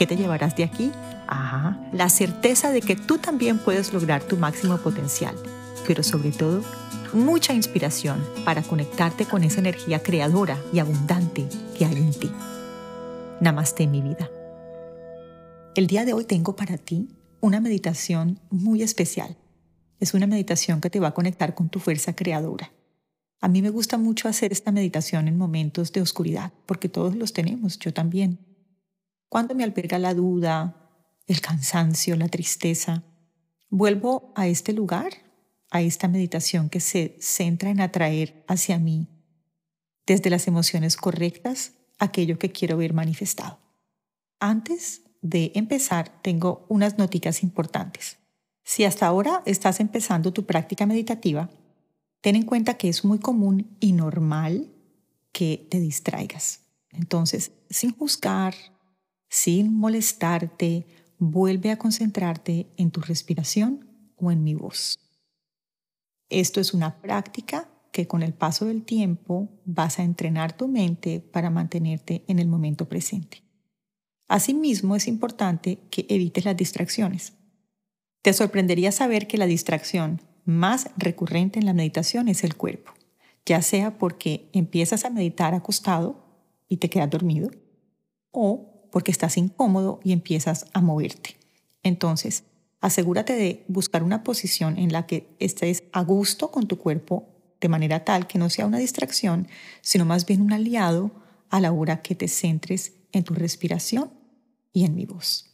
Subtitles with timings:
[0.00, 0.90] ¿Qué te llevarás de aquí?
[1.26, 5.34] Ajá, la certeza de que tú también puedes lograr tu máximo potencial,
[5.86, 6.62] pero sobre todo,
[7.12, 12.30] mucha inspiración para conectarte con esa energía creadora y abundante que hay en ti.
[13.42, 14.30] Namaste mi vida.
[15.74, 17.10] El día de hoy tengo para ti
[17.42, 19.36] una meditación muy especial.
[19.98, 22.72] Es una meditación que te va a conectar con tu fuerza creadora.
[23.42, 27.34] A mí me gusta mucho hacer esta meditación en momentos de oscuridad, porque todos los
[27.34, 28.38] tenemos, yo también.
[29.30, 30.90] Cuando me alberga la duda,
[31.28, 33.04] el cansancio, la tristeza,
[33.68, 35.12] vuelvo a este lugar,
[35.70, 39.06] a esta meditación que se centra en atraer hacia mí,
[40.04, 43.60] desde las emociones correctas, aquello que quiero ver manifestado.
[44.40, 48.18] Antes de empezar, tengo unas noticas importantes.
[48.64, 51.50] Si hasta ahora estás empezando tu práctica meditativa,
[52.20, 54.72] ten en cuenta que es muy común y normal
[55.30, 56.62] que te distraigas.
[56.90, 58.54] Entonces, sin juzgar,
[59.30, 60.86] sin molestarte,
[61.18, 64.98] vuelve a concentrarte en tu respiración o en mi voz.
[66.28, 71.20] Esto es una práctica que con el paso del tiempo vas a entrenar tu mente
[71.20, 73.42] para mantenerte en el momento presente.
[74.28, 77.32] Asimismo, es importante que evites las distracciones.
[78.22, 82.92] Te sorprendería saber que la distracción más recurrente en la meditación es el cuerpo,
[83.44, 86.24] ya sea porque empiezas a meditar acostado
[86.68, 87.50] y te quedas dormido,
[88.30, 91.36] o porque estás incómodo y empiezas a moverte.
[91.82, 92.44] Entonces,
[92.80, 97.26] asegúrate de buscar una posición en la que estés a gusto con tu cuerpo
[97.60, 99.48] de manera tal que no sea una distracción,
[99.82, 101.10] sino más bien un aliado
[101.50, 104.10] a la hora que te centres en tu respiración
[104.72, 105.46] y en mi voz.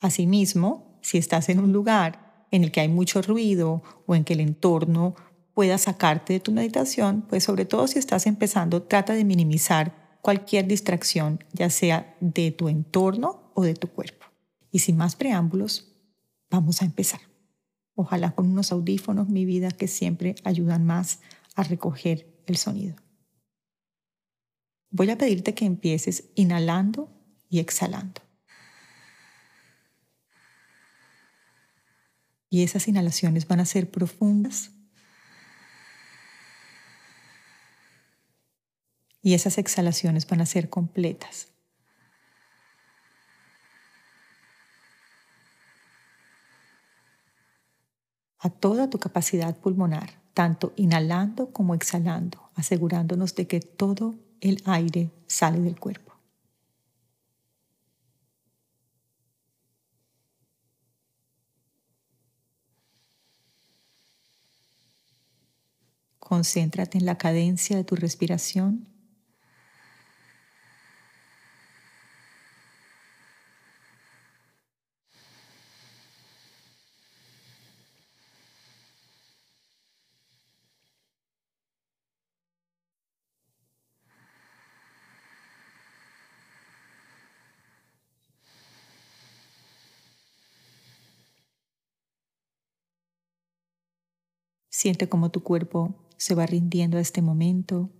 [0.00, 4.34] Asimismo, si estás en un lugar en el que hay mucho ruido o en que
[4.34, 5.14] el entorno
[5.54, 10.66] pueda sacarte de tu meditación, pues sobre todo si estás empezando, trata de minimizar cualquier
[10.66, 14.24] distracción, ya sea de tu entorno o de tu cuerpo.
[14.70, 15.94] Y sin más preámbulos,
[16.48, 17.20] vamos a empezar.
[17.94, 21.20] Ojalá con unos audífonos, mi vida, que siempre ayudan más
[21.54, 22.96] a recoger el sonido.
[24.88, 27.10] Voy a pedirte que empieces inhalando
[27.50, 28.22] y exhalando.
[32.48, 34.70] Y esas inhalaciones van a ser profundas
[39.24, 41.48] y esas exhalaciones van a ser completas.
[48.44, 55.10] a toda tu capacidad pulmonar, tanto inhalando como exhalando, asegurándonos de que todo el aire
[55.26, 56.12] sale del cuerpo.
[66.18, 68.93] Concéntrate en la cadencia de tu respiración
[94.76, 97.90] Siente cómo tu cuerpo se va rindiendo a este momento,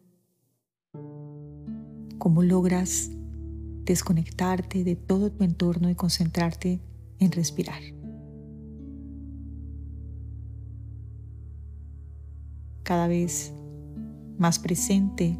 [2.19, 3.11] cómo logras
[3.85, 6.81] desconectarte de todo tu entorno y concentrarte
[7.21, 7.81] en respirar.
[12.83, 13.55] Cada vez
[14.37, 15.39] más presente,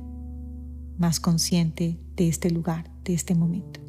[0.99, 3.81] más consciente de este lugar, de este momento.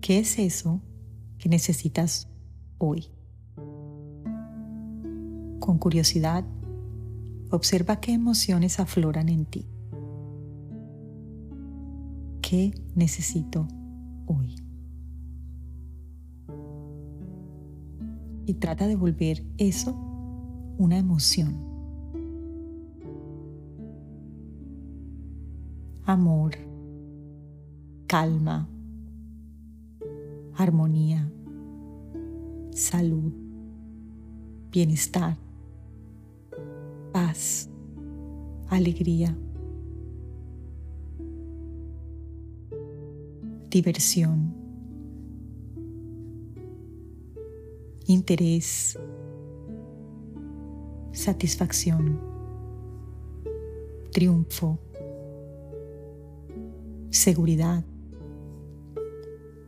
[0.00, 0.80] ¿Qué es eso
[1.36, 2.26] que necesitas
[2.78, 3.19] hoy?
[5.70, 6.44] Con curiosidad,
[7.52, 9.68] observa qué emociones afloran en ti.
[12.42, 13.68] ¿Qué necesito
[14.26, 14.56] hoy?
[18.46, 19.94] Y trata de volver eso
[20.76, 21.54] una emoción.
[26.04, 26.56] Amor,
[28.08, 28.68] calma,
[30.56, 31.30] armonía,
[32.72, 33.32] salud,
[34.72, 35.36] bienestar
[37.12, 37.68] paz,
[38.68, 39.36] alegría,
[43.68, 44.54] diversión,
[48.06, 48.98] interés,
[51.12, 52.20] satisfacción,
[54.12, 54.78] triunfo,
[57.10, 57.84] seguridad,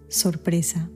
[0.09, 0.91] sorpresa.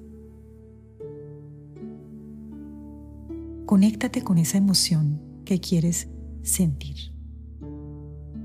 [3.67, 6.09] Conéctate con esa emoción que quieres
[6.47, 7.13] sentir,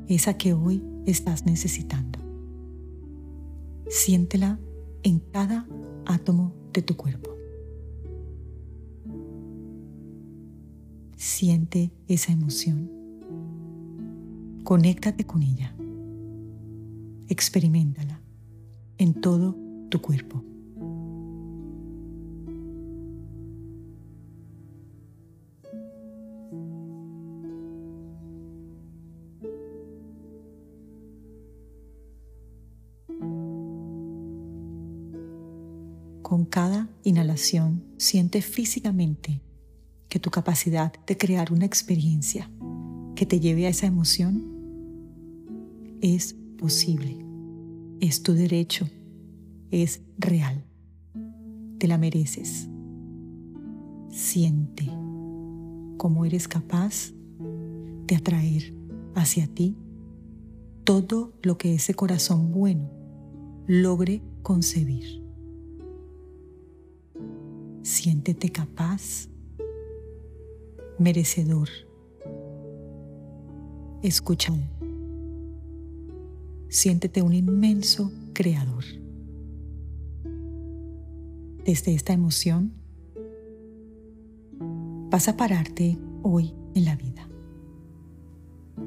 [0.08, 2.20] esa que hoy estás necesitando.
[3.88, 4.60] Siéntela
[5.04, 5.68] en cada
[6.06, 7.30] átomo de tu cuerpo.
[11.16, 12.90] Siente esa emoción.
[14.64, 15.76] Conéctate con ella.
[17.28, 18.22] Experimentala
[18.98, 19.56] en todo
[19.90, 20.44] tu cuerpo.
[36.32, 39.42] Con cada inhalación siente físicamente
[40.08, 42.50] que tu capacidad de crear una experiencia
[43.16, 44.42] que te lleve a esa emoción
[46.00, 47.18] es posible,
[48.00, 48.88] es tu derecho,
[49.72, 50.64] es real,
[51.80, 52.70] te la mereces.
[54.10, 54.86] Siente
[55.98, 57.12] cómo eres capaz
[58.08, 58.74] de atraer
[59.16, 59.76] hacia ti
[60.86, 62.90] todo lo que ese corazón bueno
[63.68, 65.21] logre concebir.
[67.84, 69.28] Siéntete capaz,
[71.00, 71.68] merecedor,
[74.04, 74.60] escuchado.
[76.70, 78.84] Siéntete un inmenso creador.
[81.66, 82.72] Desde esta emoción,
[85.10, 87.28] vas a pararte hoy en la vida,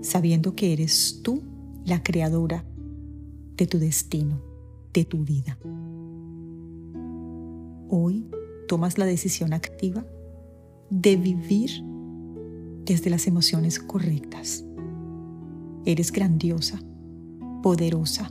[0.02, 1.42] sabiendo que eres tú
[1.84, 2.64] la creadora
[3.56, 4.40] de tu destino,
[4.92, 5.58] de tu vida.
[7.88, 8.24] Hoy
[8.66, 10.04] tomas la decisión activa
[10.90, 11.70] de vivir
[12.84, 14.64] desde las emociones correctas.
[15.84, 16.80] Eres grandiosa,
[17.62, 18.30] poderosa.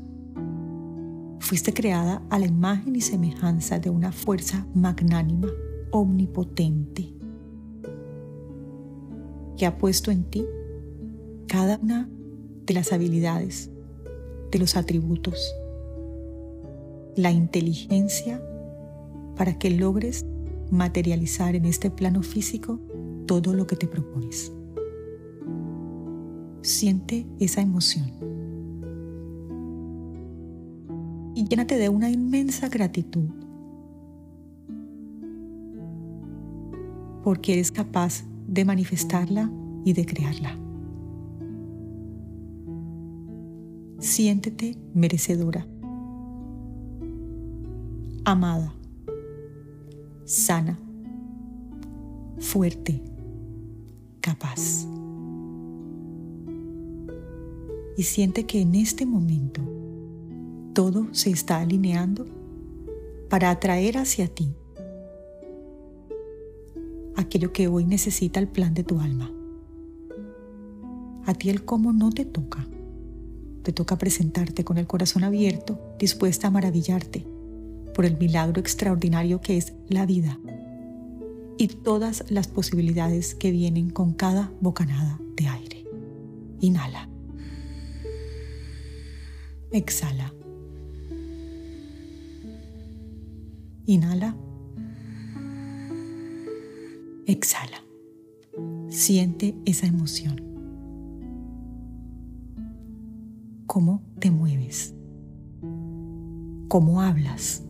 [1.39, 5.49] Fuiste creada a la imagen y semejanza de una fuerza magnánima,
[5.91, 7.13] omnipotente,
[9.57, 10.45] que ha puesto en ti
[11.47, 12.09] cada una
[12.65, 13.69] de las habilidades,
[14.51, 15.53] de los atributos,
[17.15, 18.41] la inteligencia
[19.35, 20.25] para que logres
[20.71, 22.79] materializar en este plano físico
[23.25, 24.51] todo lo que te propones.
[26.61, 28.11] Siente esa emoción
[31.35, 33.29] y llénate de una inmensa gratitud
[37.23, 39.49] porque eres capaz de manifestarla
[39.85, 40.57] y de crearla.
[43.99, 45.65] Siéntete merecedora,
[48.25, 48.73] amada
[50.25, 50.79] sana,
[52.39, 53.01] fuerte,
[54.21, 54.87] capaz.
[57.97, 59.61] Y siente que en este momento
[60.73, 62.25] todo se está alineando
[63.29, 64.55] para atraer hacia ti
[67.15, 69.31] aquello que hoy necesita el plan de tu alma.
[71.25, 72.67] A ti el cómo no te toca.
[73.61, 77.32] Te toca presentarte con el corazón abierto, dispuesta a maravillarte
[77.93, 80.39] por el milagro extraordinario que es la vida
[81.57, 85.85] y todas las posibilidades que vienen con cada bocanada de aire.
[86.59, 87.09] Inhala.
[89.71, 90.33] Exhala.
[93.85, 94.35] Inhala.
[97.25, 97.83] Exhala.
[98.89, 100.41] Siente esa emoción.
[103.65, 104.93] ¿Cómo te mueves?
[106.67, 107.63] ¿Cómo hablas?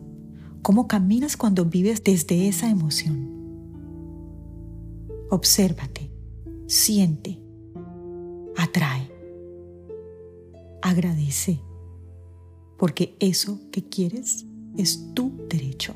[0.64, 3.28] Cómo caminas cuando vives desde esa emoción.
[5.30, 6.10] Obsérvate,
[6.66, 7.38] siente,
[8.56, 9.06] atrae,
[10.80, 11.60] agradece,
[12.78, 14.46] porque eso que quieres
[14.78, 15.94] es tu derecho.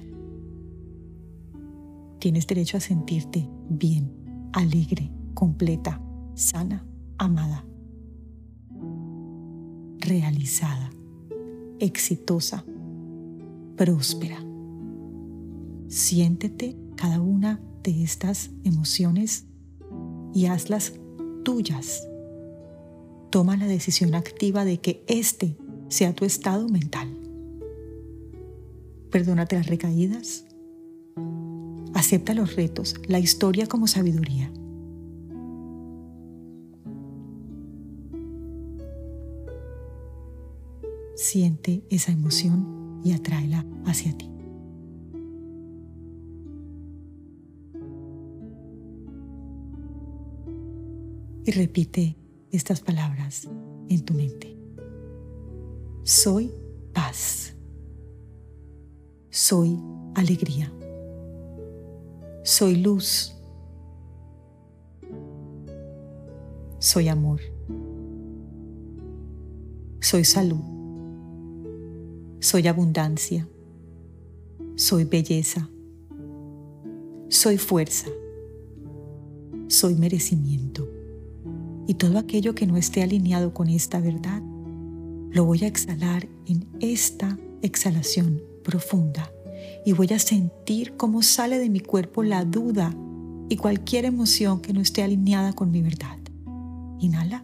[2.19, 5.99] Tienes derecho a sentirte bien, alegre, completa,
[6.35, 7.65] sana, amada,
[9.99, 10.91] realizada,
[11.81, 12.67] exitosa,
[13.75, 14.48] próspera.
[15.88, 19.47] Siéntete cada una de estas emociones
[20.35, 20.92] y hazlas
[21.45, 22.07] tuyas.
[23.30, 25.57] Toma la decisión activa de que este
[25.88, 27.09] sea tu estado mental.
[29.11, 30.45] Perdónate las recaídas.
[31.95, 34.52] Acepta los retos, la historia como sabiduría.
[41.16, 44.38] Siente esa emoción y atráela hacia ti.
[51.49, 52.14] Y repite
[52.52, 53.49] estas palabras
[53.88, 54.55] en tu mente.
[56.02, 56.52] Soy
[56.93, 57.55] paz.
[59.31, 59.81] Soy
[60.14, 60.71] alegría.
[62.45, 63.35] Soy luz.
[66.81, 67.40] Soy amor.
[70.00, 70.61] Soy salud.
[72.40, 73.49] Soy abundancia.
[74.76, 75.67] Soy belleza.
[77.31, 78.09] Soy fuerza.
[79.69, 80.88] Soy merecimiento.
[81.88, 84.42] Y todo aquello que no esté alineado con esta verdad,
[85.30, 89.33] lo voy a exhalar en esta exhalación profunda
[89.87, 92.95] y voy a sentir cómo sale de mi cuerpo la duda
[93.49, 96.18] y cualquier emoción que no esté alineada con mi verdad.
[97.00, 97.42] Inhala.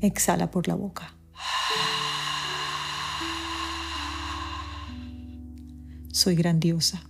[0.00, 1.14] Exhala por la boca.
[6.10, 7.02] Soy grandiosa.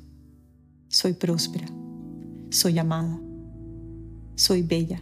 [0.88, 1.79] Soy próspera.
[2.50, 3.20] Soy amada.
[4.34, 5.00] Soy bella.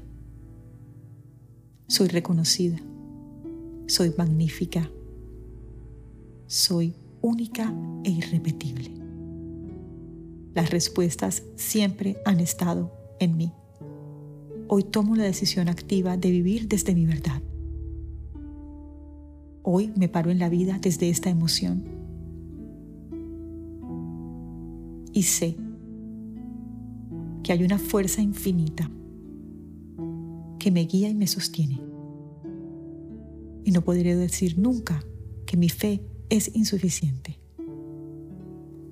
[1.86, 2.78] Soy reconocida.
[3.86, 4.90] Soy magnífica.
[6.46, 7.74] Soy única
[8.04, 8.90] e irrepetible.
[10.54, 13.52] Las respuestas siempre han estado en mí.
[14.68, 17.40] Hoy tomo la decisión activa de vivir desde mi verdad.
[19.62, 21.82] Hoy me paro en la vida desde esta emoción.
[25.14, 25.56] Y sé
[27.48, 28.90] que hay una fuerza infinita
[30.58, 31.80] que me guía y me sostiene.
[33.64, 35.02] Y no podré decir nunca
[35.46, 37.38] que mi fe es insuficiente.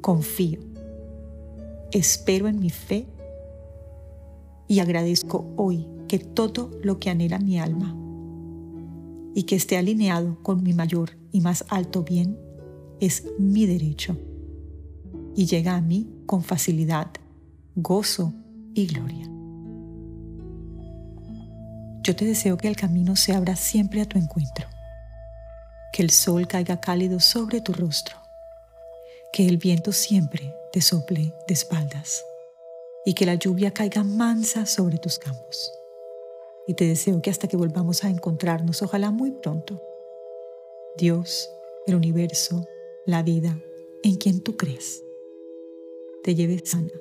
[0.01, 0.61] Confío,
[1.93, 3.05] espero en mi fe
[4.69, 7.95] y agradezco hoy que todo lo que anhela mi alma
[9.35, 12.39] y que esté alineado con mi mayor y más alto bien
[13.01, 14.17] es mi derecho
[15.35, 17.11] y llega a mí con facilidad,
[17.75, 18.33] gozo
[18.77, 19.27] y gloria.
[22.03, 24.69] Yo te deseo que el camino se abra siempre a tu encuentro,
[25.93, 28.17] que el sol caiga cálido sobre tu rostro,
[29.33, 32.25] que el viento siempre te sople de espaldas
[33.05, 35.73] y que la lluvia caiga mansa sobre tus campos.
[36.69, 39.83] Y te deseo que hasta que volvamos a encontrarnos, ojalá muy pronto,
[40.99, 41.51] Dios,
[41.87, 42.67] el universo,
[43.07, 43.59] la vida,
[44.03, 45.03] en quien tú crees,
[46.23, 46.93] te lleve sana,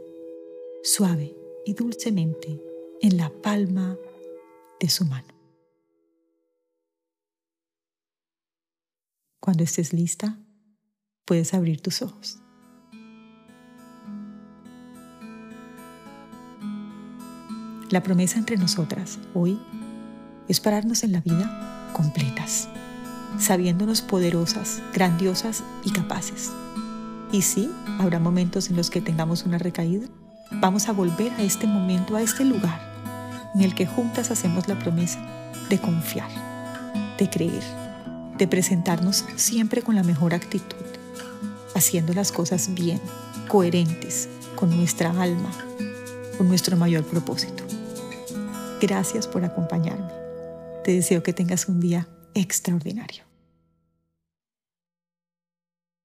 [0.84, 2.62] suave y dulcemente
[3.02, 3.98] en la palma
[4.80, 5.34] de su mano.
[9.40, 10.40] Cuando estés lista,
[11.26, 12.40] puedes abrir tus ojos.
[17.92, 19.60] La promesa entre nosotras hoy
[20.48, 22.68] es pararnos en la vida completas,
[23.40, 26.52] sabiéndonos poderosas, grandiosas y capaces.
[27.32, 30.08] Y sí, habrá momentos en los que tengamos una recaída.
[30.52, 32.80] Vamos a volver a este momento, a este lugar
[33.56, 35.20] en el que juntas hacemos la promesa
[35.70, 36.30] de confiar,
[37.18, 37.64] de creer,
[38.38, 40.86] de presentarnos siempre con la mejor actitud,
[41.74, 43.02] haciendo las cosas bien,
[43.48, 45.52] coherentes con nuestra alma,
[46.38, 47.64] con nuestro mayor propósito.
[48.82, 50.12] Gracias por acompañarme.
[50.84, 53.25] Te deseo que tengas un día extraordinario.